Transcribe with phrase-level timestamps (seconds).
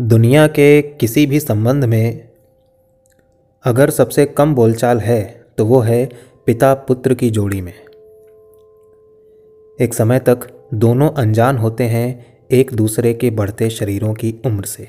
[0.00, 2.28] दुनिया के किसी भी संबंध में
[3.64, 6.08] अगर सबसे कम बोलचाल है तो वो है
[6.46, 7.72] पिता पुत्र की जोड़ी में।
[9.78, 14.88] एक समय तक दोनों अनजान होते हैं एक दूसरे के बढ़ते शरीरों की उम्र से।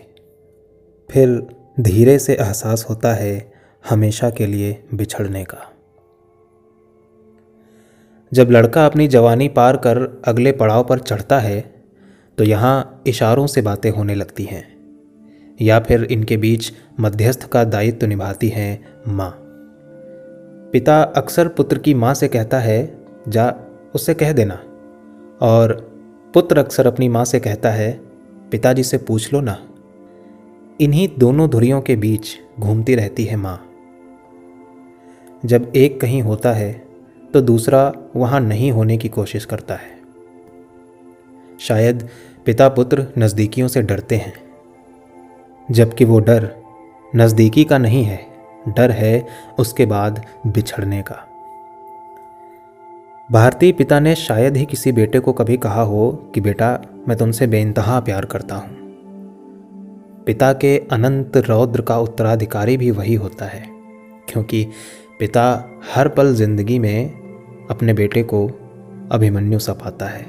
[1.10, 1.48] फिर
[1.80, 3.52] धीरे से एहसास होता है
[3.90, 5.72] हमेशा के लिए बिछड़ने का।
[8.32, 11.62] जब लड़का अपनी जवानी पार कर अगले पड़ाव पर चढ़ता है
[12.38, 14.71] तो यहाँ इशारों से बातें होने लगती हैं।
[15.62, 19.30] या फिर इनके बीच मध्यस्थ का दायित्व निभाती हैं माँ।
[20.74, 23.54] पिता अक्सर पुत्र की माँ से कहता है, जा
[23.96, 24.54] उससे कह देना।
[25.42, 25.74] और
[26.34, 27.92] पुत्र अक्सर अपनी माँ से कहता है,
[28.52, 29.58] पिताजी से पूछ लो ना।
[30.82, 33.60] इन्हीं दोनों धुरियों के बीच घूमती रहती है माँ।
[35.46, 36.72] जब एक कहीं होता है
[37.34, 40.00] तो दूसरा वहाँ नहीं होने की कोशिश करता है।
[41.60, 42.08] शायद
[42.46, 44.51] पिता पुत्र नज़दीकियों से डरते हैं।
[45.72, 46.50] जबकि वो डर
[47.16, 48.28] नज़दीकी का नहीं है,
[48.68, 49.28] डर है
[49.60, 51.28] उसके बाद बिछड़ने का।
[53.32, 57.48] भारतीय पिता ने शायद ही किसी बेटे को कभी कहा हो कि, बेटा, मैं तुमसे
[57.48, 58.80] बेइंतहा प्यार करता हूँ।
[60.26, 63.66] पिता के अनंत रौद्र का उत्तराधिकारी भी वही होता है,
[64.30, 64.68] क्योंकि
[65.20, 67.10] पिता हर पल ज़िंदगी में
[67.68, 68.48] अपने बेटे को
[69.12, 70.26] अभिमन्यु सा पाता है।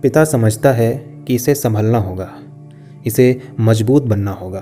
[0.00, 0.92] पिता समझता है
[1.26, 2.30] कि इसे संभलना होगा।
[3.06, 4.60] इसे मज़बूत बनना होगा,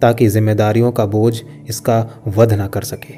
[0.00, 3.14] ताकि जिम्मेदारियों का बोझ इसका वध ना कर सके।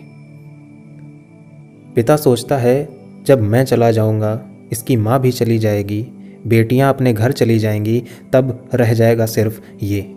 [1.94, 2.88] पिता सोचता है,
[3.26, 6.02] जब मैं चला जाऊँगा, इसकी माँ भी चली जाएगी,
[6.46, 10.14] बेटियाँ अपने घर चली जाएँगी, तब रह जाएगा सिर्फ़ ये,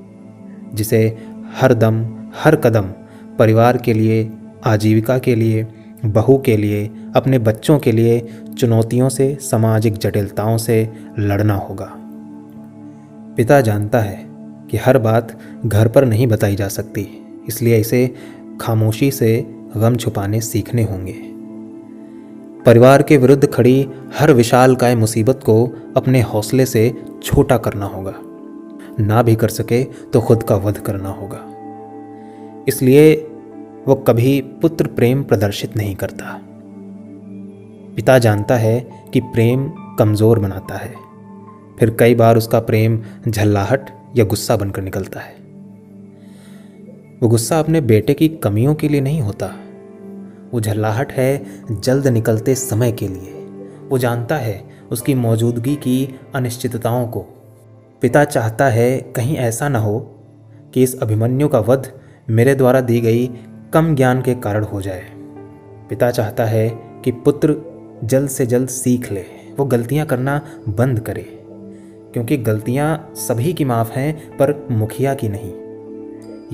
[0.73, 1.17] जिसे
[1.55, 2.05] हर दम,
[2.35, 2.83] हर कदम,
[3.39, 4.31] परिवार के लिए,
[4.65, 5.67] आजीविका के लिए,
[6.05, 8.19] बहू के लिए, अपने बच्चों के लिए
[8.59, 10.89] चुनौतियों से, सामाजिक जटिलताओं से
[11.19, 12.06] लड़ना होगा।
[13.37, 14.17] पिता जानता है
[14.71, 17.01] कि हर बात घर पर नहीं बताई जा सकती,
[17.47, 18.07] इसलिए इसे
[18.61, 19.29] खामोशी से
[19.77, 21.13] गम छुपाने सीखने होंगे।
[22.65, 23.87] परिवार के विरुद्ध खड़ी
[24.19, 25.65] हर विशाल काय मुसीबत को
[25.97, 26.91] अपने हौसले से
[27.23, 28.13] छोटा करना होगा।
[28.99, 31.43] ना भी कर सके तो खुद का वध करना होगा।
[32.67, 33.15] इसलिए
[33.87, 36.39] वो कभी पुत्र प्रेम प्रदर्शित नहीं करता।
[37.95, 38.79] पिता जानता है
[39.13, 40.93] कि प्रेम कमज़ोर बनाता है।
[41.79, 45.35] फिर कई बार उसका प्रेम झल्लाहट या गुस्सा बनकर निकलता है।
[47.21, 49.53] वो गुस्सा अपने बेटे की कमियों के लिए नहीं होता।
[50.51, 53.33] वो झल्लाहट है जल्द निकलते समय के लिए।
[53.89, 57.19] वो जानता है उसकी मौजूदगी की अनिश्चितताओं को।
[58.01, 60.15] पिता चाहता है कहीं ऐसा ना हो
[60.73, 61.99] कि इस अभिमन्यु का वध
[62.29, 63.29] मेरे द्वारा दी गई
[63.73, 65.03] कम ज्ञान के कारण हो जाए।
[65.89, 66.69] पिता चाहता है
[67.05, 67.55] कि पुत्र
[68.03, 69.25] जल्द से जल्द सीख ले।
[69.57, 71.46] वो गलतियाँ करना बंद करे।
[72.17, 75.53] क्योंकि गलतियाँ सभी की माफ़ हैं, पर मुखिया की नहीं।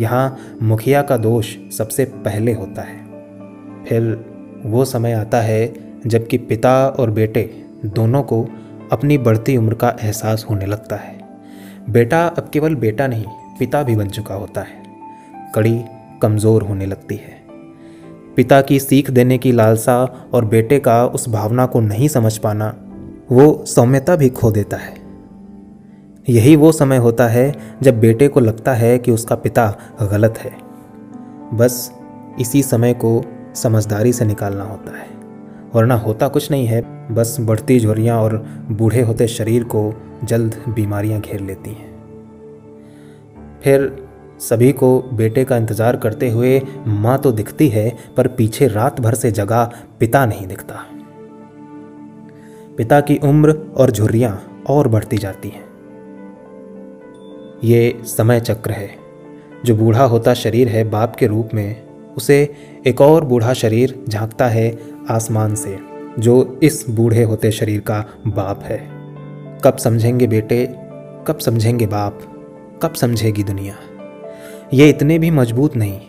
[0.04, 2.98] यहाँ मुखिया का दोष सबसे पहले होता है।
[3.86, 4.26] फिर
[4.66, 5.74] वो समय आता है,
[6.08, 8.48] जबकि पिता और बेटे दोनों को
[8.92, 11.20] अपनी बढ़ती उम्र का एहसास होने लगता है।
[11.90, 13.26] बेटा अब केवल बेटा नहीं,
[13.60, 14.84] पिता भी बन चुका होता है।
[15.56, 15.82] कड़ी
[16.22, 17.44] कमज़ोर होने लगती है।
[18.36, 22.76] पिता की सीख देने की लालसा और बेटे का उस भावना को नहीं समझ पाना,
[23.32, 25.03] वो सौम्यता भी खो देता है।
[26.28, 27.52] यही वो समय होता है
[27.84, 29.66] जब बेटे को लगता है कि उसका पिता
[30.02, 30.52] गलत है।
[31.54, 31.92] बस
[32.40, 33.22] इसी समय को
[33.56, 35.08] समझदारी से निकालना होता है।
[35.76, 36.82] वरना होता कुछ नहीं है,
[37.14, 38.38] बस बढ़ती झुरियाँ और
[38.72, 39.94] बूढ़े होते शरीर को
[40.24, 41.92] जल्द बीमारियाँ घेर लेती हैं।
[43.64, 43.92] फिर
[44.40, 49.16] सभी को बेटे का इंतज़ार करते हुए माँ तो दिखती है, पर पीछे रात भर
[49.16, 49.64] से जगा
[50.00, 50.86] पिता नहीं दिखता।
[52.78, 55.73] पिता की उम्र और झुर्रियाँ और बढ़ती जाती हैं।
[57.64, 58.90] ये समय चक्र है।
[59.66, 61.84] जो बूढ़ा होता शरीर है बाप के रूप में,
[62.18, 62.54] उसे
[62.88, 64.78] एक और बूढ़ा शरीर झांकता है
[65.10, 65.80] आसमान से,
[66.20, 68.90] जो इस बूढ़े होते शरीर का बाप है।
[69.64, 70.76] कब समझेंगे बेटे?
[71.28, 72.20] कब समझेंगे बाप?
[72.84, 73.76] कब समझेगी दुनिया?
[74.74, 76.00] ये इतने भी मज़बूत नहीं।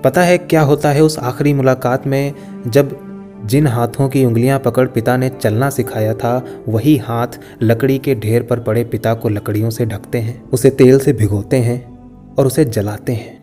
[0.00, 2.32] पता है क्या होता है उस आखिरी मुलाकात में,
[2.66, 3.05] जब
[3.44, 7.26] जिन हाथों की उंगलियाँ पकड़ पिता ने चलना सिखाया था, वही हाथ
[7.62, 11.56] लकड़ी के ढेर पर पड़े पिता को लकड़ियों से ढकते हैं, उसे तेल से भिगोते
[11.56, 11.98] हैं
[12.34, 13.40] और उसे जलाते हैं।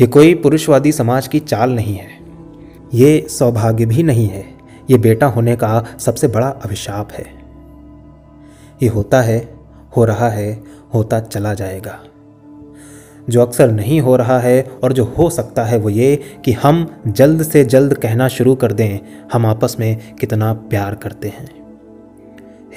[0.00, 2.08] ये कोई पुरुषवादी समाज की चाल नहीं है।
[2.94, 4.44] ये सौभाग्य भी नहीं है।
[4.90, 7.26] ये बेटा होने का सबसे बड़ा अभिशाप है।
[8.82, 9.54] ये होता है,
[9.96, 10.62] हो रहा है,
[10.94, 12.00] होता चला जाएगा।
[13.28, 16.86] जो अक्सर नहीं हो रहा है और जो हो सकता है वो ये कि हम
[17.06, 18.98] जल्द से जल्द कहना शुरू कर दें,
[19.32, 21.48] हम आपस में कितना प्यार करते हैं।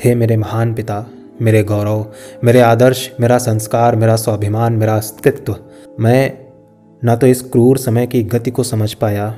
[0.04, 1.06] हे मेरे महान पिता,
[1.42, 2.06] मेरे गौरव,
[2.44, 5.56] मेरे आदर्श, मेरा संस्कार, मेरा स्वाभिमान, मेरा अस्तित्व,
[6.00, 6.38] मैं
[7.02, 9.34] ना तो इस क्रूर समय की गति को समझ पाया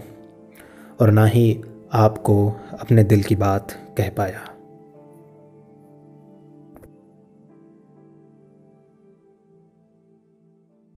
[0.99, 1.61] और ना ही
[1.93, 2.35] आपको
[2.81, 4.49] अपने दिल की बात कह पाया।